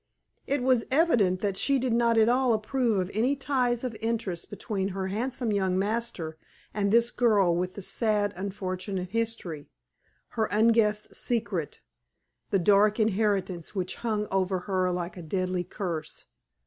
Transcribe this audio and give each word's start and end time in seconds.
It 0.47 0.63
was 0.63 0.85
evident 0.89 1.41
that 1.41 1.55
she 1.57 1.77
did 1.77 1.93
not 1.93 2.17
at 2.17 2.27
all 2.27 2.55
approve 2.55 2.97
of 2.99 3.11
any 3.13 3.35
ties 3.35 3.83
of 3.83 3.95
interest 4.01 4.49
between 4.49 4.87
her 4.87 5.09
handsome 5.09 5.51
young 5.51 5.77
master 5.77 6.37
and 6.73 6.91
this 6.91 7.11
girl 7.11 7.55
with 7.55 7.75
the 7.75 7.83
sad, 7.83 8.33
unfortunate 8.35 9.09
history 9.09 9.69
her 10.29 10.45
unguessed 10.45 11.13
secret 11.15 11.81
the 12.49 12.57
dark 12.57 12.99
inheritance 12.99 13.75
which 13.75 13.97
hung 13.97 14.25
over 14.31 14.61
her 14.61 14.91
like 14.91 15.17
a 15.17 15.21
deadly 15.21 15.63
curse. 15.63 16.25